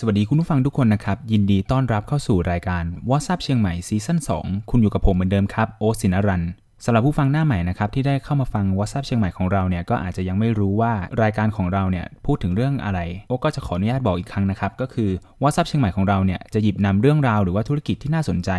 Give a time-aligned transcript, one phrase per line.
[0.00, 6.42] สวัสดีคุณผู้ฟังทุกคนนะครับ ยินดีต้อนรับเข้าสู่รายการ WhatsApp เชียงใหม่ซีซั่น2 คุณอยู่กับผมเหมือนเดิมครับ โอสินรัน
[6.84, 10.92] สำหรับผู้ฟังหน้าใหม่นะครับที่ได้เข้ามาฟัง WhatsApp เชียงใหม่ของเราเนี่ยก็อาจจะยังไม่รู้ว่า
[11.22, 15.10] รายการของเราเนี่ยพูดถึงเรื่องอะไรโอก็จะขออนุญาตบอกอีกครั้งนะครับ ก็คือ
[15.42, 18.50] WhatsApp เชียงใหม่ของเราเนี่ยจะหยิบนำเรื่องราวหรือว่าธุรกิจที่น่าสนใจ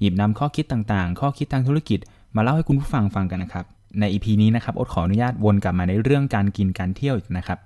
[0.00, 1.98] หยิบนำข้อคิดต่างๆ ข้อคิดทางธุรกิจ
[2.36, 3.64] มาเล่าให้คุณผู้ฟังฟังกันนะครับ
[4.00, 7.60] ใน EP นี้นะครับโอขออนุญาตวนกลับมาในเรื่องการกินการเที่ยวอีกนะครับ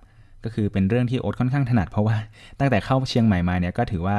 [0.44, 2.16] ก็คือเป็นเรื่องที่โอ๊ตค่อนข้างถนัดเพราะว่า
[2.60, 4.18] ตั้งแต่เข้าเชียงใหม่มาเนี่ยก็ถือว่า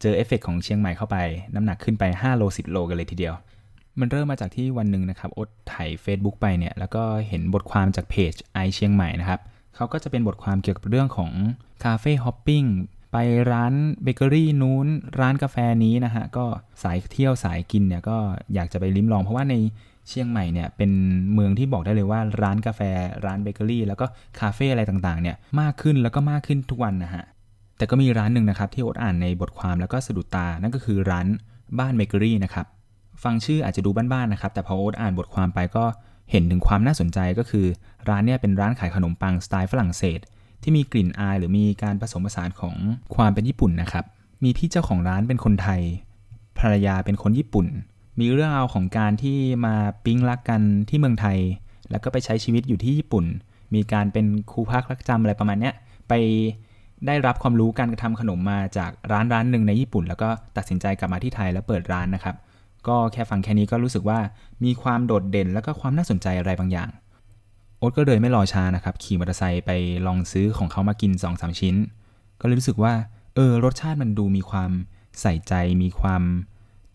[0.00, 1.16] เจอเอฟเฟกของเชียงใหม่เข้าไป
[1.54, 3.34] น้ำหนักขึ้นไป 5 โล 10 โลกันเลยทีเดียว
[4.00, 9.40] มันเริ่มมาจากที่วันหนึ่งนะครับโอ๊ตถ่าย Facebook ไปเนี่ยแล้วก็เห็นบทความจากเพจไอเชียงใหม่นะครับ
[9.76, 11.32] เขาก็จะเป็นบทความเกี่ยวกับเรื่องของ
[11.84, 12.64] cafe hopping
[13.12, 13.16] ไป
[13.52, 14.86] ร้านเบเกอรี่นู้น
[15.20, 16.46] ร้านกาแฟนี้นะฮะ ก็
[16.82, 18.18] สายเที่ยวสายกินเนี่ยก็
[18.54, 19.54] อยากจะไปลิ้มลองเพราะว่าใน
[20.08, 20.90] เชียงใหม่เนี่ยเป็น
[21.34, 22.80] เมืองที่บอกได้เลยว่าร้านกาแฟ
[23.26, 24.06] ร้านเบเกอรี่ แล้วก็
[24.40, 27.24] คาเฟ่อะไรต่างๆเนี่ยมากขึ้นแล้วก็มากขึ้นทุกวันนะฮะ
[27.76, 31.26] แต่ก็มีร้านหนึ่งนะครับที่อดอ่านในบทความแล้วก็สะดุดตา นั่นก็คือร้าน
[31.78, 32.66] บ้านเบเกอรี่นะครับ
[33.22, 35.84] ฟังชื่ออาจจะดูบ้านๆนะครับ แต่พออดอ่านบทความไปก็
[36.30, 37.66] เห็นถึงความน่าสนใจก็คือ
[38.08, 40.20] ร้านเนี่ยเป็นร้านขายขนมปังสไตล์ฝรั่งเศส
[40.62, 42.74] ที่มีกลิ่นอายหรือมีการผสมผสานของ
[43.14, 44.04] ความเป็นญี่ปุ่นนะครับ
[44.44, 45.80] มีพี่เจ้าของร้านเป็นคนไทย
[46.58, 47.66] ภรรยาเป็นคนญี่ปุ่น
[48.20, 49.74] มีเรื่องราวของการที่มา
[50.04, 51.38] ปิ๊งรักกันที่เมืองไทย
[51.90, 53.24] แล้วก็ไปใช้ชีวิตอยู่ที่ญี่ปุ่น
[53.74, 55.74] มีการเป็นครูพักรักจำอะไรประมาณเนี้ย
[56.08, 56.12] ไป
[57.06, 62.36] ได้รับความรู้การทำขนมมาจากร้านร้านหนึ่งในญี่ปุ่น แล้วก็ตัดสินใจกลับมาที่ไทยแล้วเปิดร้านนะครับ
[62.88, 64.18] ก็แค่ฟังแค่นี้ก็รู้สึกว่า
[64.64, 66.88] มีความโดดเด่นแล้วก็ความน่าสนใจอะไรบางอย่าง
[67.78, 69.70] โอ๊ตก็เลยไม่รอช้านะครับ ขี่มอเตอร์ไซค์ไป
[70.06, 71.76] ลองซื้อของเขามากิน2อสชิ้น
[72.40, 72.92] ก็เลยรู้สึกว่า
[73.34, 74.70] เออ รสชาติมันดูมีความ
[75.20, 76.22] ใส่ใจ มีความ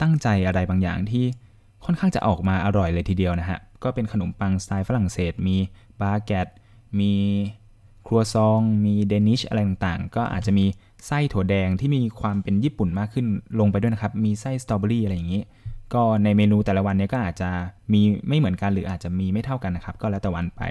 [0.01, 1.25] ตั้งใจอะไรบางอย่างที่
[1.85, 5.57] ค่อนข้างจะออกมาอร่อยเลยทีเดียวนะฮะ ก็เป็นขนมปังสไตล์ฝรั่งเศส มี
[6.01, 6.47] บาเกต
[6.99, 7.13] มี
[8.07, 10.65] ครัวซอง มีเดนิชอะไรต่างๆ ก็อาจจะมี
[11.07, 13.25] ไส้ถั่วแดงที่มีความเป็นญี่ปุ่นมากขึ้น
[13.59, 15.41] ลงไปด้วยนะครับ มีไส้สตรอเบอรี่อะไรอย่างนี้
[15.93, 17.49] ก็ในเมนูแต่ละวันเนี้ยก็อาจจะ
[17.93, 20.61] มีไม่เหมือนกันหรืออาจจะมีไม่เท่ากันนะครับ ก็แล้วแต่วันไป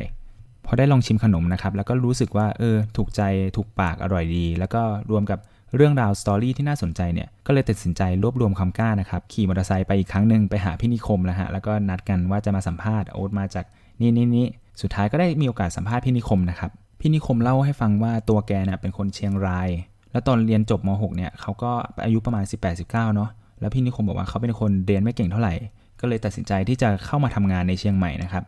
[0.67, 3.23] พอได้ลองชิมขนมนะครับ แล้วก็รู้สึกว่าเออถูกใจ
[3.57, 5.39] ถูกปากอร่อยดี แล้วก็รวมกับ
[5.77, 13.65] เรื่องราวสตอรี่ที่น่าสนใจเนี่ยก็เลยตัดสินใจรวบรวมความกล้านะครับขี่มอเตอร์ไซค์ไปอีกครั้งหนึ่งไปหาพี่นิคมแล้วฮะแล้วก็นัดกันว่าจะมาสัมภาษณ์โอ๊ตมาจาก
[14.01, 14.47] นี่นี่นี่
[14.83, 19.69] สุดท้ายก็ได้มีโอกาสสัมภาษณ์พี่นิคมนะครับพี่นิคมเล่าให้ฟังว่าตัวแกเนี่ยเป็นคนเชียงราย
[20.13, 21.71] แล้วตอนเรียนจบม .6 เนี่ยเขาก็
[22.05, 22.45] อายุประมาณ
[22.79, 25.55] 18-19 เนาะแล้วพี่นิคมบอกว่าเขาเป็นคนเรียนไม่เก่งเท่าไหร่
[26.01, 28.45] ก็เลยตัดสินใจที่จะเข้ามาทำงานในเชียงใหม่นะครับ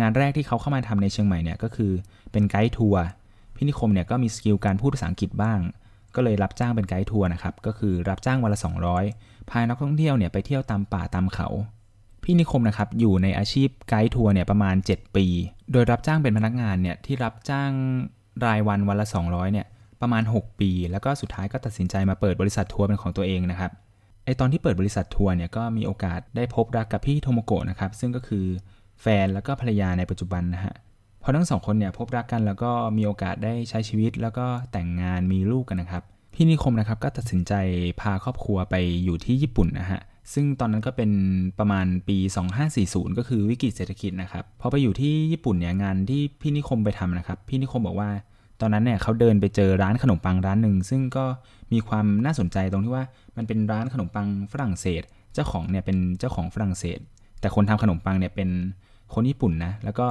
[0.00, 1.92] งานแรกที่เขาเข้ามาทำในเชียงใหม่เนี่ยก็คือ
[2.32, 3.02] เป็นไกด์ทัวร์
[3.56, 5.58] พี่นิคมเนี่ยก็มี skill การพูดภาษาอังกฤษบ้าง
[6.14, 8.58] ก็เลยรับจ้างเป็นไกด์ทัวร์นะครับ ก็คือรับจ้างวันละ
[9.04, 11.48] 200 พานักท่องเที่ยวเนี่ยไปเที่ยวตามป่าตามเขา
[12.22, 15.26] พี่นิคมนะครับอยู่ในอาชีพไกด์ทัวร์เนี่ยประมาณ 7 ปี
[15.72, 17.70] โดยรับจ้างเป็นพนักงานเนี่ยที่รับจ้าง
[18.44, 19.66] รายวันวันละ 200เนี่ย
[20.00, 23.72] ประมาณ 6 ปี แล้วก็สุดท้ายก็ตัดสินใจมาเปิดบริษัททัวร์เป็นของตัวเองนะครับ
[24.24, 28.44] ไอตอนที่เปิดบริษัททัวร์เนี่ยก็มีโอกาสได้พบรักกับพี่โทโมโกะนะครับซึ่งก็คือ
[29.02, 30.74] แฟนแล้วก็ภรรยาในปัจจุบันนะฮะ
[31.30, 36.02] พอทั้งสองคนเนี่ยพบรักกันแล้วก็มีโอกาสได้ใช้ชีวิต แล้วก็แต่งงานมีลูกกันนะครับ
[36.34, 37.52] พี่นิคมนะครับก็ตัดสินใจ
[38.00, 38.74] พาครอบครัวไป
[39.04, 40.00] อยู่ที่ญี่ปุ่นนะฮะ
[40.32, 41.10] ซึ่งตอนนั้นก็เป็น
[41.58, 42.16] ประมาณปี
[42.68, 48.10] 2540 ก็คือวิกฤตเศรษฐกิจนะครับพอไปอยู่ที่ญี่ปุ่นเนี่ยงานที่พี่นิคมไปทำนะครับพี่นิคมบอกว่า
[48.60, 51.24] ตอนนั้นเนี่ยเขาเดินไปเจอร้านขนมปังร้านหนึ่งซึ่งก็
[51.72, 53.04] มีความน่าสนใจตรงที่ว่า
[53.36, 55.02] มันเป็นร้านขนมปังฝรั่งเศส
[55.34, 56.98] เจ้าของเนี่ยเป็นเจ้าของฝรั่งเศส
[57.40, 58.48] แต่คนทำขนมปังเนี่ยเป็น
[59.14, 60.06] คนญี่ปุ่นนะแล้วก็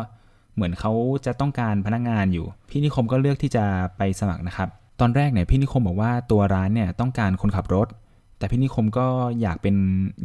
[0.57, 0.91] เหมือนเขา
[1.25, 3.65] จะต้องการพนักงานอยู่ พี่นิคมก็เลือกที่จะ
[3.97, 4.69] ไปสมัครนะครับ
[4.99, 7.87] ตอนแรกเนี่ยพี่นิคมบอกว่าตัวร้านเนี่ยต้องการคนขับรถ
[8.39, 9.07] แต่พี่นิคมก็
[9.41, 9.75] อยากเป็น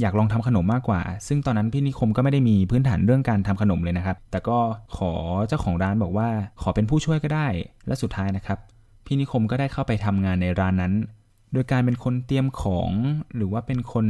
[0.01, 4.59] อยากลองทำขนมมากกว่า ซึ่งตอนนั้นพี่นิคมก็ไม่ได้มีพื้นฐานเรื่องการทำขนมเลยนะครับ แต่ก็
[4.97, 5.13] ขอ
[5.49, 6.29] เจ้าของร้านบอกว่า
[6.63, 7.47] ขอเป็นผู้ช่วยก็ได้
[7.87, 8.59] และสุดท้ายนะครับ
[9.07, 10.93] พี่นิคมก็ได้เข้าไปทำงานในร้านนั้น
[11.53, 12.91] โดยการเป็นคนเตรียมของ
[13.37, 14.07] หรือว่าเป็นคน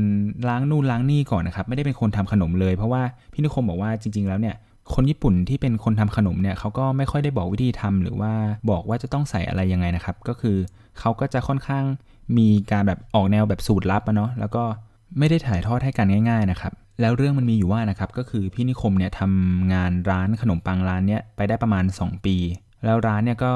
[0.49, 4.57] ล้างนู่นล้างนี่ก่อนนะครับ ไม่ได้เป็นคนทำขนมเลยเพราะว่าพี่นิคมบอกว่าจริง ๆ แล้วเนี่ย
[4.95, 8.33] คนญี่ปุ่นที่เป็นคนทำขนมเนี่ยเขาก็ไม่ค่อยได้บอกวิธีทำหรือว่า
[8.71, 10.57] บอกว่าจะต้องใส่อะไรยังไงนะครับ ก็คือ
[10.99, 11.85] เขาก็จะค่อนข้าง
[12.39, 14.65] มีการแบบออกแนวแบบสูตรลับอะเนาะแล้วก็
[15.19, 22.37] ไม่ได้ถ่ายทอดให้กันง่ายๆนะครับแล้วเรื่องมันมีอยู่ว่านะครับก็คือพี่นิคมเนี่ยทำงานร้านขนมปังร้านเนี้ยไปได้ประมาณ 2 ปี
[22.85, 23.53] แล้วร้านเนี่ยก็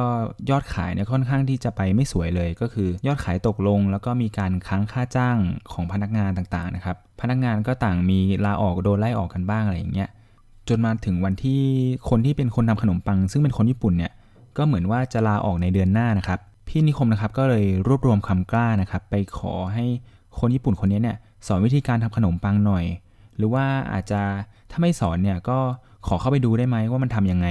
[0.51, 5.37] ยอดขายเนี่ยค่อนข้างที่จะไปไม่สวยเลย ก็คือยอดขายตกลง แล้วก็มีการค้างค่าจ้าง
[5.73, 10.11] ของพนักงานต่างๆนะครับพนักงานก็ต่างมีลาออกโดนไล่ออกกันบ้างอะไรอย่างเงี้ย
[10.69, 11.63] จนมาถึงวันที่
[12.09, 14.13] คนที่เป็นคนทำขนมปัง ซึ่งเป็นคนญี่ปุ่นเนี่ย
[14.57, 19.85] ก็เหมือนว่าจะลาออกในเดือนหน้านะครับ พี่นิคมนะครับก็เลยรวบรวมความกล้านะครับ ไปขอให้
[20.39, 21.17] คนญี่ปุ่นคนนี้เนี่ย
[21.47, 22.85] สอนวิธีการทำขนมปังหน่อย
[23.37, 24.21] หรือว่าอาจจะ
[24.71, 25.59] ถ้าไม่สอนเนี่ยก็
[26.09, 27.49] ขอเข้าไปดูได้ไหมว่ามันทํำยังไง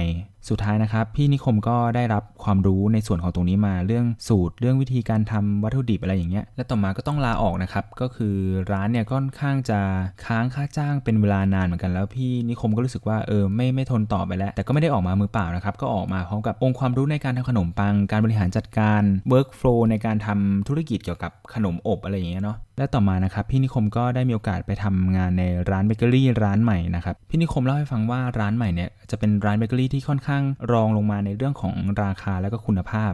[0.48, 8.36] สุดท้ายนะครับ พี่นิคมก็ได้รับความรู้ในส่วนของตรงนี้มาเรื่องสูตรเรื่องวิธีการทำวัตถุดิบอะไรอย่างเงี้ย และต่อมาก็ต้องลาออกนะครับ ก็คือ
[8.72, 9.80] ร้านเนี่ยค่อนข้างจะ
[10.24, 19.02] ค้างค่าจ้างเป็นเวลานานเหมือนกันแล้วพี่นิคมก็รู้สึกว่าเออไม่ไม่ทนต่อไปแล้ว แต่ก็ไม่ได้ออกมามือเปล่านะครับ ก็ออกมาพร้อมกับองค์ความรู้ในการทำขนมปัง การบริหารจัดการ
[19.32, 30.42] workflow ในการทำธุรกิจเกี่ยวกับขนมอบอะไรอย่างเงี้ยเนาะ และต่อมานะครับพี่นิคมก็ได้มีโอกาสไปทำงานในร้านเบเกอรี่ร้านใหม่นะครับพี่นิคมเล่าให้ฟังว่าร้านใหม่เนี่ยจะเป็นร้านเบเกอรี่ที่ค่อนข้าง
[30.72, 33.12] รองลงมาในเรื่องของราคาและก็คุณภาพ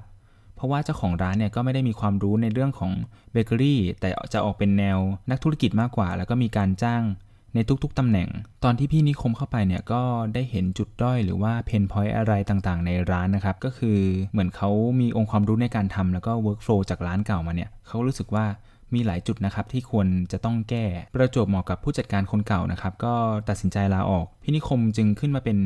[0.56, 2.91] เพราะว่าเจ้าของร้านเนี่ยก็ไม่ได้มีความรู้ในเรื่องของ
[3.32, 4.99] เบเกอรี่แต่จะออกเป็นแนว
[5.31, 7.03] นักธุรกิจมากกว่า แล้วก็มีการจ้าง
[7.55, 8.29] ในทุกๆตำแหน่ง
[8.64, 10.03] ตอนที่พี่นิคมเข้าไปเนี่ยก็
[10.35, 13.99] ได้เห็นจุดด้อยหรือว่า pain point อะไรต่างๆ ในร้านนะครับ ก็คือ
[14.32, 14.70] เหมือนเขา
[15.00, 18.44] มีองค์ความรู้ในการทำแล้วก็ workflow จากร้านเก่ามาเนี่ยเขารู้สึกว่า
[18.94, 20.85] มีหลายจุดนะครับที่ควรจะต้องแก้
[21.15, 23.15] ประจวบเหมาะกับผู้จัดการคนเก่านะครับก็
[23.49, 25.59] ตัดสินใจลาออก พี่นิคมจึงขึ้นมาเป็น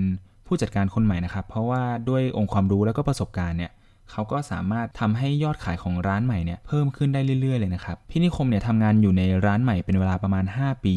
[0.47, 3.73] ผู้จัดการคนใหม่นะครับ เพราะว่าด้วยองค์ความรู้แล้วก็ประสบการณ์เนี่ย
[4.11, 10.97] เขาก็สามารถทำให้ยอดขายของร้านใหม่เนี่ยเพิ่มขึ้นได้เรื่อยๆเลยนะครับพี่นิคมเนี่ยทำงานอยู่ในร้านใหม่เป็นเวลาประมาณ 5 ปี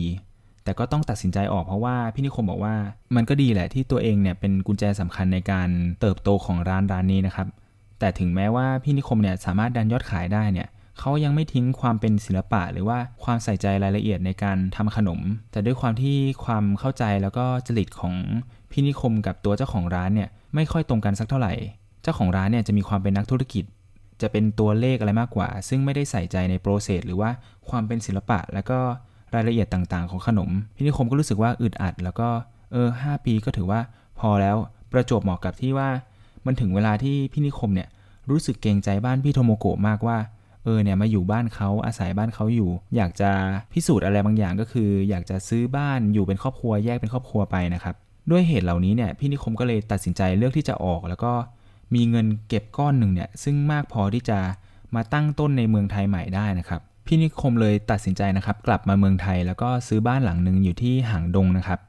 [0.64, 2.76] แต่ก็ต้องตัดสินใจออกเพราะว่าพี่นิคมบอกว่า
[3.16, 5.70] มันก็ดีแหละที่ตัวเองเนี่ยเป็นกุญแจสำคัญในการ
[6.02, 7.48] เติบโตของร้านร้านนี้นะครับ
[8.00, 10.68] แต่ถึงแม้ว่าพี่นิคมเนี่ยสามารถดันยอดขายได้เนี่ย
[11.00, 15.20] เขายังไม่ทิ้งความเป็นศิลปะ หรือว่าความใส่ใจรายละเอียดในการทำขนม
[15.52, 18.14] แต่ด้วยความที่ความเข้าใจแล้วก็จริตของ
[18.72, 21.54] พี่นิคมกับตัวเจ้าของร้านเนี่ยไม่ค่อยตรงกันสักเท่าไหร่
[22.04, 23.64] เจ้าของร้านเนี่ยจะมีความเป็นนักธุรกิจ
[24.22, 27.30] จะเป็นตัวเลขอะไรมากกว่า ซึ่งไม่ได้ใส่ใจในโปรเซสหรือว่า
[27.70, 28.80] ความเป็นศิลปะ แล้วก็
[29.36, 32.30] รายละเอียดต่างๆ ของขนม พี่นิคมก็รู้สึกว่าอึดอัด แล้วก็
[32.72, 33.80] เออหปีก็ถือว่า
[34.20, 34.58] พอแล้ว
[34.92, 35.90] ประจวบเหมาะกับที่ว่า
[36.46, 37.90] มันถึงเวลาที่พี่นิคมเนี่ย
[38.30, 40.18] รู้สึกเกรงใจบ้านพี่โทโมโกะมากว่า
[40.64, 43.32] เออเนี่ยมาอยู่บ้านเขาอาศัยบ้านเขาอยู่ อยากจะ
[43.74, 47.96] พิสูจน์อะไรบางอย่างก็คือ อยากจะซื้อบ้านอยู่เป็นครอบครัวแยกเป็นครอบครัวไปนะครับ
[48.32, 51.32] ด้วยเหตุเหล่านี้เนี่ยพี่นิคมก็เลยตัดสินใจเลือกที่จะออก แล้วก็
[51.96, 54.40] มีเงินเก็บก้อนหนึ่งเนี่ยซึ่งมากพอที่จะ
[54.96, 61.80] มาตั้งต้นในเมืองไทยใหม่ได้นะครับพี่นิคมเลยตัดสินใจนะครับกลับมาเมืองไทย แล้วก็ซื้อบ้านหลังหนึ่งอยู่ที่หางดงนะครับ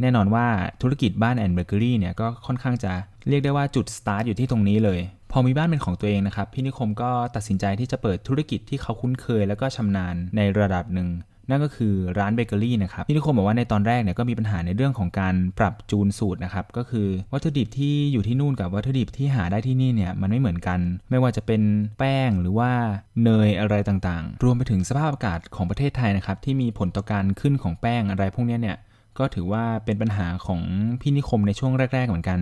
[0.00, 0.46] แน่นอนว่า
[0.82, 2.92] ธุรกิจบ้านแอนเบเกอรี่เนี่ยก็ค่อนข้างจะ
[3.28, 5.00] เรียกได้ว่าจุดสตาร์ทอยู่ที่ตรงนี้เลย
[5.32, 11.08] พอมีบ้านเป็นของตัวเองนะครับ พี่นิคมก็ตัดสินใจที่จะเปิดธุรกิจที่เขาคุ้นเคย แล้วก็ชำนาญในระดับหนึ่ง
[11.50, 20.80] นั่นก็คือร้านเบเกอรี่นะครับพี่นิคมบอกว่าในตอนแรกเนี่ยก็มีปัญหาในเรื่องของการปรับจูนสูตรนะครับ ก็คือวัตถุดิบที่อยู่ที่นู่นกับวัตถุดิบที่หาได้ที่นี่เนี่ยมันไม่เหมือนกัน
[21.10, 21.62] ไม่ว่าจะเป็น
[21.98, 22.70] แป้งหรือว่า
[23.24, 28.76] เนยอะไรต่างๆ รวมไปถึงสภาพอากาศของประเทศไทยนะครับที่มีผลต่อการขึ้นของแป้งอะไรพวกนี้เนี่ย
[29.18, 30.60] ก็ถือว่าเป็นปัญหาของ
[31.00, 32.40] พี่นิคมในช่วงแรก ๆ เหมือนกัน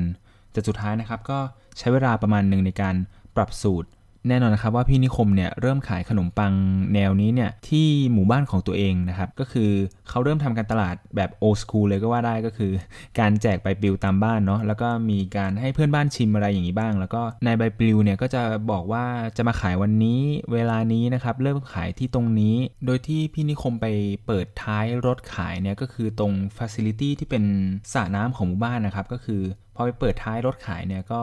[0.52, 1.38] แต่สุดท้ายนะครับก็
[1.78, 2.94] ใช้เวลาประมาณหนึ่งในการ
[3.36, 3.88] ปรับสูตร
[4.28, 6.52] แน่นอนนะครับว่าพี่นิคมเนี่ยเริ่มขายขนมปัง
[6.94, 9.70] แนวนี้เนี่ยที่หมู่บ้านของตัวเองนะครับ ก็คือ
[10.08, 12.72] เขาเริ่มทำการตลาดแบบโอสคูลเลยก็ว่าได้ก็คือ
[13.18, 19.04] การแจกใบปลิวตามบ้านเนาะแล้วก็มีการให้เพื่อนบ้านชิมอะไรอย่างนี้บ้าง แล้วก็ในใบปลิวเนี่ยก็จะบอกว่า
[19.36, 20.20] จะมาขายวันนี้
[20.52, 22.56] เวลานี้นะครับเริ่มขายที่ตรงนี้
[22.86, 23.86] โดยที่พี่นิคมไป
[24.26, 27.44] เปิดท้ายรถขายเนี่ยก็คือตรงฟัซิลิตี้ที่เป็น
[27.92, 29.42] สระน้ำของหมู่บ้านนะครับก็คือ
[29.74, 31.20] พอไปเปิดท้ายรถขายเนี่ยก็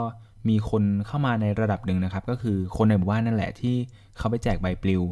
[0.50, 3.76] มีคนเข้ามาในระดับหนึ่งนะครับ ก็คือคนในหมู่บ้านนั่นแหละที่
[4.18, 5.04] เขาไปแจกใบปลิว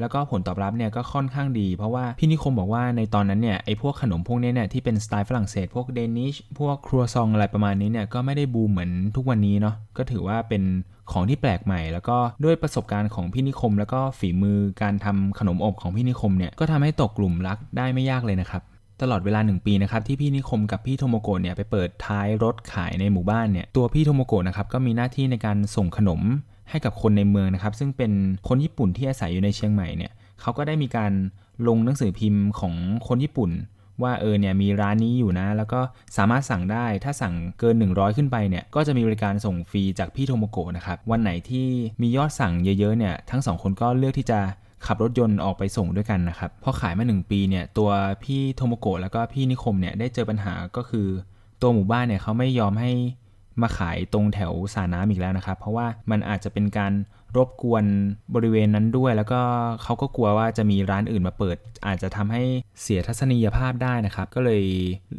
[0.00, 10.62] แล้วก็ผลตอบรับเนี่ยก็ค่อนข้างดี เพราะว่าพี่นิคมบอกว่าในตอนนั้นเนี่ยไอ้พวกขนมพวกนี้เนี่ยที่เป็นสไตล์ฝรั่งเศสพวกเดนิชพวกครัวซองอะไรประมาณนี้เนี่ยก็ไม่ได้บูมเหมือนทุกวันนี้เนาะก็ถือว่าเป็น
[11.12, 18.62] ของที่แปลกใหม่ แล้วก็ด้วยประสบการณ์ของพี่นิคม แล้วก็ฝีมือการทำขนมอบของพี่นิคมเนี่ยก็ทำให้ตกกลุ่มรักได้ไม่ยากเลยนะครับ
[19.02, 26.20] ตลอดเวลา 1 ปีนะครับที่พี่นิคมกับพี่โทโมโกะเนี่ยไปเปิดท้ายรถขายในหมู่บ้านเนี่ยตัวพี่โทโมโกะนะครับก็มีหน้าที่ในการส่งขนม
[26.70, 28.12] ให้กับคนในเมืองนะครับ ซึ่งเป็น
[28.48, 31.12] คนญี่ปุ่นที่อาศัยอยู่ในเชียงใหม่เนี่ยเขาก็ได้มีการ
[31.68, 32.74] ลงหนังสือพิมพ์ของ
[33.06, 33.50] คนญี่ปุ่น
[34.02, 35.80] ว่าเออเนี่ยมีร้านนี้อยู่นะ แล้วก็
[36.16, 41.66] สามารถสั่งได้ถ้าสั่งเกิน 100 ขึ้นไปเนี่ยก็จะมีบริการส่งฟรีจากพี่โทโมโกะนะครับวันไหนที่
[42.00, 44.40] มียอดสั่งเยอะๆเนี่ยทั้งสองคนก็เลือกที่จะ
[44.86, 47.90] ขับรถยนต์ออกไปส่งด้วยกันนะครับพอขายมา 1 ปีเนี่ยตัว
[48.22, 51.06] พี่โทโมโกะแล้วก็พี่นิคมเนี่ยได้เจอปัญหาก็คือ
[51.60, 52.90] ตัวหมู่บ้านเนี่ยเขาไม่ยอมให้
[53.62, 56.92] มาขายตรงแถวสาน้ำอีกแล้วนะครับ เพราะว่ามันอาจจะเป็นการ
[57.36, 57.84] รบกวน
[58.34, 59.40] บริเวณนั้นด้วย แล้วก็
[59.82, 62.42] เขาก็กลัวว่าจะมีร้านอื่นมาเปิด อาจจะทำให้
[62.82, 64.62] เสียทัศนียภาพได้นะครับ ก็เลย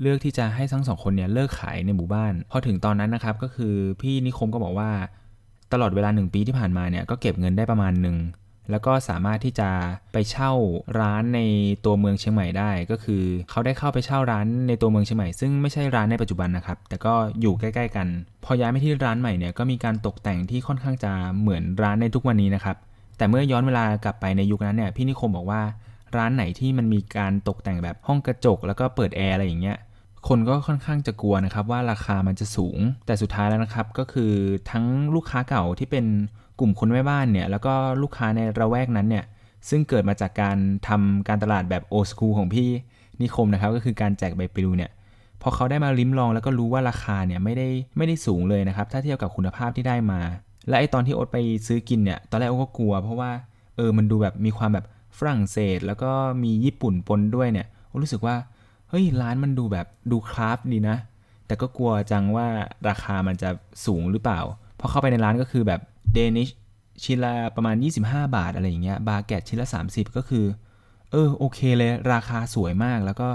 [0.01, 4.89] เลือกที่จะให้ทั้งสองคนเนี่ยเลิกขายในหมู่บ้าน พอถึงตอนนั้นนะครับก็คือพี่นิคมก็บอกว่า
[5.73, 8.15] ตลอดเวลา 1 ปีที่ผ่านมาเนี่ยก็เก็บเงินได้ประมาณหนึ่ง
[8.71, 9.69] แล้วก็สามารถที่จะ
[10.13, 10.51] ไปเช่า
[10.99, 11.41] ร้านใน
[11.85, 18.07] ตัวเมืองเชียงใหม่ได้ ก็คือเขาได้เข้าไปเช่าร้านในตัวเมืองเชียงใหม่ ซึ่งไม่ใช่ร้านในปัจจุบันนะครับ แต่ก็อยู่ใกล้ ๆ กัน
[18.43, 22.75] พอย้ายไปที่ร้านใหม่เนี่ยก็มีการตกแต่งที่ค่อนข้างจะเหมือนร้านในทุกวันนี้นะครับ
[23.17, 25.61] แต่เมื่อย้อนเวลากลับไปในยุคนั้นเนี่ยพี่นิคมบอกว่า
[26.17, 29.77] ร้านไหนที่มันมีการตกแต่งแบบห้องกระจก แล้วก็เปิดแอร์อะไรอย่างเงี้ย
[30.27, 34.31] คนก็ค่อนข้างจะกลัวนะครับว่าราคามันจะสูง แต่สุดท้ายแล้วนะครับก็คือ
[34.71, 36.05] ทั้งลูกค้าเก่าที่เป็น
[36.59, 39.25] กลุ่มคนแม่บ้านเนี่ยแล้วก็ลูกค้าในระแวกนั้นเนี่ย
[39.69, 42.69] ซึ่งเกิดมาจากการทำการตลาดแบบโอสคูของพี่
[43.21, 44.91] นิคมนะครับก็คือการแจกใบปลิวเนี่ย
[45.41, 47.67] พอเขาได้มาลิ้มลองแล้วก็รู้ว่าราคาเนี่ยไม่ได้
[47.97, 50.21] ไม่ได้สูงเลยนะครับถ้าเทียบกับคุณภาพที่ได้มา
[50.67, 53.31] และไอตอนที่โอ๊ตไปซื้อกินเนี่ยตอนแรกโอ๊ตก็กลัว เพราะว่า
[53.75, 54.85] เออมันดูแบบมีความแบบ
[55.17, 56.11] ฝรั่งเศส แล้วก็
[56.43, 58.35] มีญี่ปุ่นปนด้วยเนี่ยโอ๊ตรู้สึกว่า
[58.89, 60.97] เฮ้ยร้านมันดูแบบดูคราฟดีนะ
[61.47, 62.47] แต่ก็กลัวจังว่า
[62.89, 63.49] ราคามันจะ
[63.85, 64.39] สูงหรือเปล่า
[64.79, 65.81] พอเข้าไปในร้านก็คือแบบ
[66.13, 66.49] เดนิช
[67.03, 67.75] ชิ้นละประมาณ
[68.05, 70.45] 25 บาทอะไรอย่างเงี้ย บาเกตชิ้นละ 30 ก็คือ
[71.11, 73.29] เออโอเคเลย ราคาสวยมากแล้วก็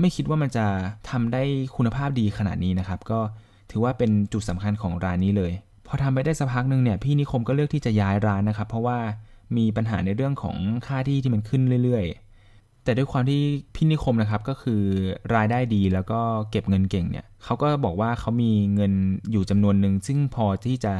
[0.00, 0.66] ไม่คิดว่ามันจะ
[1.10, 1.42] ทำได้
[1.76, 3.20] คุณภาพดีขนาดนี้นะครับ ก็
[3.70, 5.52] ถือว่าเป็นจุดสำคัญของร้านนี้เลย
[5.86, 8.98] พอทำไปได้สักพักหนึ่งเนี่ยพี่นิคมก็เลือกที่จะย้ายร้านนะครับ เพราะว่า
[9.56, 12.23] มีปัญหาในเรื่องของค่าที่ที่มันขึ้นเรื่อยๆ
[12.84, 13.40] แต่ด้วยความที่
[13.74, 14.82] พี่นิคมนะครับก็คือ
[15.34, 18.92] รายได้ดีแล้วก็เก็บเงินเก่งเนี่ยเขาก็บอกว่าเขามีเงิน
[19.30, 20.94] อยู่จำนวนหนึ่งซึ่งพอที่จะ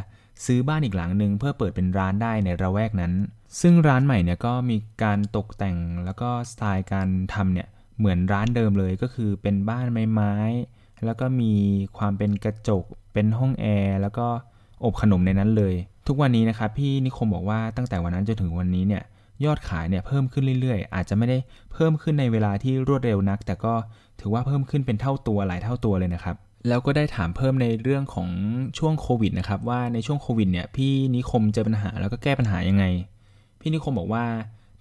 [0.45, 3.12] ซื้อบ้านอีกหลังหนึ่งเพื่อเปิดเป็นร้านได้ในระแวกนั้น
[3.61, 11.53] ซึ่งร้านใหม่เนี่ยก็มีการตกแต่งแล้วก็สไตล์การทำเนี่ยเหมือนร้านเดิมเลยก็คือเป็นบ้านไม้ๆแล้วก็มี
[11.99, 14.26] ความเป็นกระจก เป็นห้องแอร์แล้วก็
[14.85, 15.75] อบขนมในนั้นเลย
[16.07, 19.03] ทุกวันนี้นะครับพี่นิคมบอกว่าตั้งแต่วันนั้นจนถึงวันนี้เนี่ย
[19.45, 21.38] ยอดขายเนี่ยเพิ่มขึ้นเรื่อยๆ อาจจะไม่ได้
[21.73, 23.75] เพิ่มขึ้นในเวลาที่รวดเร็วนัก แต่ก็
[24.21, 26.37] ถือว่าเพิ่มขึ้นเป็นเท่าตัวหลายเท่าตัวเลยนะครับ
[26.69, 28.29] แล้วก็ได้ถามเพิ่มในเรื่องของ
[28.79, 32.85] ช่วงโควิดนะครับว่าในช่วงโควิดเนี่ยพี่นิคมเจอปัญหาแล้วก็แก้ปัญหายังไง
[33.61, 34.25] พี่นิคมบอกว่า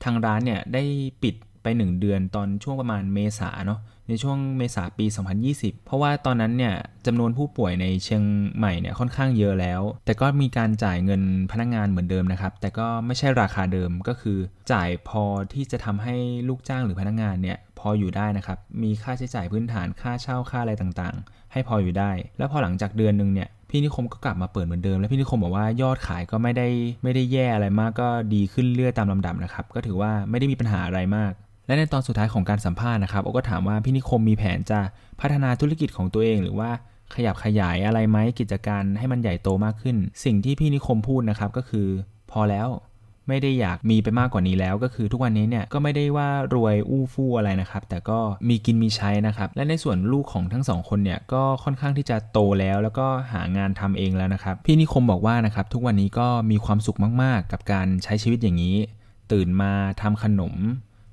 [0.03, 0.83] ทางร้านเนี่ยได้
[1.23, 3.79] ปิด ไป 1 เดือนตอนช่วงประมาณเมษาเนาะ
[4.09, 5.05] ในช่วงเมษาปี
[5.45, 8.23] 2020 เพราะว่าตอนนั้นเนี่ยจำนวนผู้ป่วยในเชียง
[8.57, 14.37] ใหม่เนี่ยค่อนข้างเยอะแล้ว แต่ก็มีการจ่ายเงินพนักงงานเหมือนเดิมนะครับ แต่ก็ไม่ใช่ราคาเดิมก็คือ
[14.71, 16.15] จ่ายพอที่จะทำให้
[16.47, 26.67] ลูกจ้างหรือพนักงงานเนี่ยพออยู่ได้นะครับ มีค่าใช้จ่ายพื้นฐานค่าเช่าค่าอะไรต่างๆ ให้พออยู่ได้ แล้วพอหลังจากเดือนหนึ่งเนี่ยพี่นิคมก็กลับมาเปิดเหมือนเดิม แล้วพี่นิคมบอกว่ายอดขายก็ไม่ได้
[27.03, 31.33] ไม่ได้แย่อะไรมากก็ดีขึ้นเรื่อยตามลำดับนะครับก็ถือว่าไม่ได้มีปัญหาอะไรมาก
[31.65, 34.79] และในตอนสุดท้ายของการสัมภาษณ์นะครับโอก็ถามว่าพี่นิคมมีแผนจะ
[35.21, 36.69] พัฒนาธุรกิจของตัวเอง หรือว่า
[37.15, 41.87] ขยับขยายอะไรไหมกิจการให้มันใหญ่โตมากขึ้น สิ่งที่พี่นิคมพูดนะครับก็คือ
[42.31, 42.69] พอแล้ว
[43.27, 58.75] ไม่ได้อยากมีไปมากกว่านี้แล้ว ก็คือทุกวันนี้เนี่ยก็ไม่ได้ว่ารวยอู้ฟู่อะไรนะครับ แต่ก็มีกินมีใช้นะครับ และในส่วนลูกของทั้งสองคนเนี่ยก็ค่อนข้างที่จะโตแล้ว แล้วก็หางานทำเองแล้วนะครับ พี่นิคมบอกว่านะครับทุกวันนี้ก็มีความสุขมากๆ กับการใช้ชีวิตอย่างนี้
[59.31, 60.53] ตื่นมาทำขนม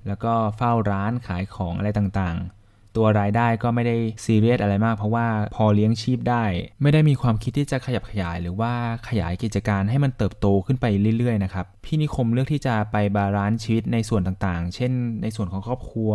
[0.07, 6.45] แล้วก็เฝ้าร้านขายของอะไรต่างๆ ตัวรายได้ก็ไม่ได้ซีเรียสอะไรมาก เพราะว่าพอเลี้ยงชีพได้
[6.83, 8.73] ไม่ได้มีความคิดที่จะขยับขยาย หรือว่า
[9.09, 10.87] ขยายกิจการให้มันเติบโตขึ้นไป
[11.19, 14.92] เรื่อยๆนะครับพี่นิคมเลือกที่จะไป balance ชีวิตในส่วนต่างๆ เช่น
[15.23, 16.12] ในส่วนของครอบครัว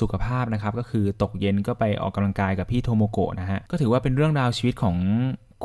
[0.00, 4.96] สุขภาพนะครับก็คือตกเย็นก็ไปออกกำลังกายกับพี่โทโมโกะนะฮะก็ถือว่าเป็นเรื่องราวชีวิตของ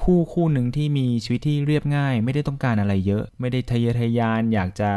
[0.01, 4.89] คู่คู่หนึ่งที่มีชีวิตที่เรียบง่าย ไม่ได้ต้องการอะไรเยอะ ไม่ได้ทะเยอทะยานอยากจะ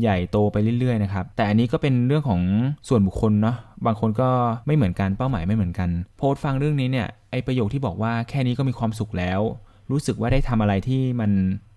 [0.00, 2.40] ใหญ่โตไปเรื่อยๆนะครับ แต่อันนี้ก็เป็นเรื่องของ
[2.88, 3.56] ส่วนบุคคลเนาะ
[3.86, 4.30] บางคนก็
[4.66, 9.40] ไม่เหมือนกัน เป้าหมายไม่เหมือนกัน โพสต์ฟังเรื่องนี้เนี่ย ไอประโยคที่บอกว่าแค่นี้ก็มีความสุขแล้ว
[9.90, 11.30] รู้สึกว่าได้ทำอะไรที่มัน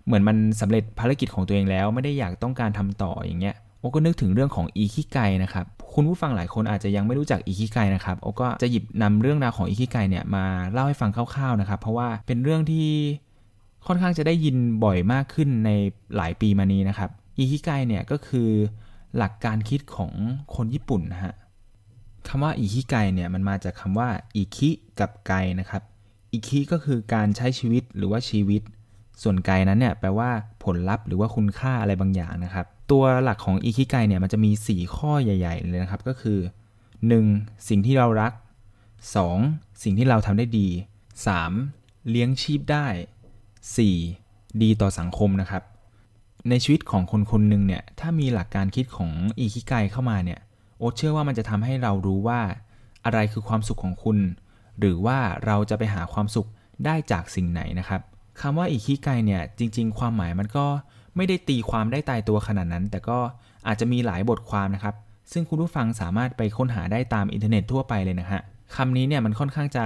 [0.06, 5.66] เหมือนมันสำเร็จภารกิจของตัวเองแล้ว ไม่ได้อยากต้องการทำต่ออย่างเงี้ย โอก็นึกถึงเรื่องของอีคิไกนะครับ
[5.98, 12.88] คุณผู้ฟังหลายคนอาจจะยังไม่รู้จักอีคิไกนะครับโอก็จะหยิบนำเรื่องราวของอีคิไกเนี่ยมาเล่าให้ฟังคร่าวๆนะครับ เพราะว่าเป็นเรื่องที่
[13.86, 15.70] ค่อนข้างจะได้ยินบ่อยมากขึ้นใน
[16.16, 18.48] หลายปีมานี้นะครับอีคิไกเนี่ยก็คือ
[19.16, 20.12] หลักการคิดของ
[20.54, 21.34] คนญี่ปุ่นนะฮะ
[22.28, 25.82] คำว่าอิคิไกเนี่ยมันมาจากคำว่าอิคิกับไกนะครับ
[26.32, 28.62] อิคิก็คือการใช้ชีวิตหรือว่าชีวิต
[29.22, 30.30] ส่วนไกนั้นเนี่ยแปลว่า
[30.64, 36.38] ผลลัพธ์หรือว่าคุณค่าอะไรบางอย่างนะครับ ตัวหลักของอิคิไกเนี่ยมันจะมี 4 ข้อใหญ่ ๆ เลยนะครับ ก็คือ
[37.02, 37.68] 1.
[37.68, 38.32] สิ่งที่เรารัก
[39.06, 39.82] 2.
[39.82, 40.68] สิ่งที่เราทำได้ดี
[41.38, 42.08] 3.
[42.10, 42.86] เลี้ยงชีพได้
[43.54, 44.62] 4.
[44.62, 45.62] ดีต่อสังคมนะครับ
[46.48, 50.40] ในชีวิตของคนคนหนึ่งเนี่ยถ้ามีหลักการคิดของอีคิไกเข้ามาเนี่ย
[50.78, 52.40] โอ๊ตเชื่อว่ามันจะทำให้เรารู้ว่า
[53.04, 54.18] อะไรคือความสุขของคุณ
[54.78, 56.48] หรือว่าเราจะไปหาความสุข
[56.84, 58.00] ได้จากสิ่งไหนนะครับ
[58.40, 60.66] คำว่าอิคิไกเนี่ยจริง ๆ ความหมายมันก็
[61.16, 63.18] ไม่ได้ตีความได้ตายตัวขนาดนั้น แต่ก็
[63.66, 64.94] อาจจะมีหลายบทความนะครับ
[65.32, 68.40] ซึ่งคุณผู้ฟังสามารถไปค้นหาได้ตามอินเทอร์เน็ตทั่วไปเลยนะฮะ
[68.76, 69.84] คำนี้เนี่ยมันค่อนข้างจะ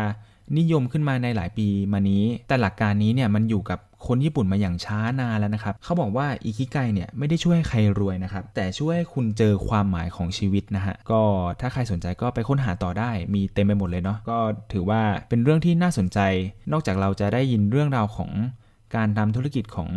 [0.59, 11.21] นิยมขึ้นมาในหลายปีมานี้ แต่หลักการนี้เนี่ยมันอยู่กับคนญี่ปุ่นมาอย่างช้านานแล้วนะครับ เขาบอกว่าอิคิไกเนี่ยไม่ได้ช่วยให้ใครรวยนะครับ แต่ช่วยให้คุณเจอความหมายของชีวิตนะฮะ ก็
[11.61, 14.39] ถ้าใครสนใจก็ไปค้นหาต่อได้ มีเต็มไปหมดเลยเนาะ ก็
[14.73, 16.19] ถือว่าเป็นเรื่องที่น่าสนใจ
[16.73, 18.31] นอกจากเราจะได้ยินเรื่องราวของ
[18.97, 19.91] การทำธุรกิจของ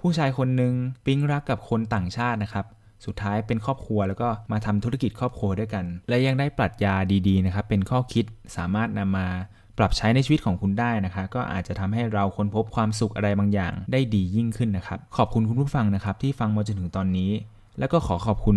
[0.00, 0.72] ผู้ชายคนหนึ่ง
[1.06, 2.66] ปิ๊งรักกับคนต่างชาตินะครับ
[3.06, 6.94] สุดท้ายเป็นครอบครัวแล้วก็มาทำธุรกิจครอบครัวด้วยกัน และยังได้ปรัชญา
[7.28, 8.24] ดีๆนะครับเป็นข้อคิด
[8.56, 9.28] สามารถนำมา
[9.78, 17.30] ปรับใช้ในชีวิตของคุณได้นะคะ ก็อาจจะทำให้เราค้นพบความสุขอะไรบางอย่าง ได้ดียิ่งขึ้นนะครับ ขอบคุณคุณผู้ฟังนะครับ ที่ฟังมาจนถึงตอนนี้
[17.78, 18.56] แล้วก็ขอขอบคุณ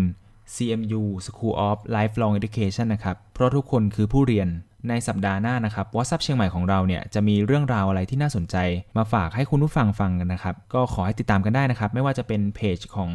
[0.56, 4.48] CMU School of Lifelong Education นะครับ เพราะทุกคนคือผู้เรียน
[4.90, 8.56] ในสัปดาห์หน้านะครับวอ s ั p เชียงใหม่ของเราเนี่ยจะมีเรื่องราวอะไรที่น่าสนใจ
[8.98, 13.12] มาฝากให้คุณผู้ฟังฟังกันนะครับ ก็ขอให้ติดตามกันได้นะครับ ไม่ว่าจะเป็นเพจของ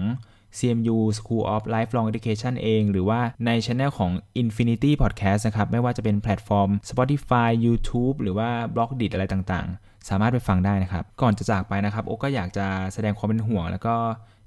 [0.58, 4.10] CMU School of Lifelong Education เอง หรือว่าในช anel ของ
[4.42, 10.08] Infinity Podcast นะครับ ไม่ว่าจะเป็นแพลตฟอร์ม Spotify YouTube หรือว่า b l o g d i t อะไรต่างๆ
[10.08, 13.94] สามารถไปฟังได้นะครับ ก่อนจะจากไปนะครับโอก็อยากจะแสดงความเป็นห่วง แล้วก็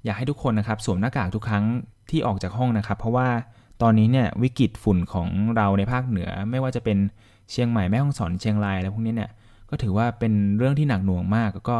[0.04, 1.64] อยากให้ทุกคนนะครับสวมหน้ากากทุกครั้ง
[2.10, 3.28] ที่ออกจากห้องนะครับ เพราะว่า
[3.82, 6.98] ตอนนี้เนี่ยวิกฤตฝุ่นของเราในภาคเหนือ ไม่ว่าจะเป็น
[7.50, 9.30] เชียงใหม่แม่ฮ่องสอนเชียงรายอะไรพวกนี้เนี่ย
[9.70, 11.76] ก็ถือว่าเป็นเรื่องที่หนักหน่วงมากแล้วก็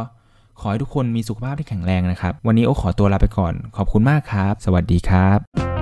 [0.61, 5.78] ขอให้ทุกคนมีสุขภาพที่แข็งแรงนะครับ วันนี้โอ้ขอตัวลาไปก่อน ขอบคุณมากครับ สวัสดีครับ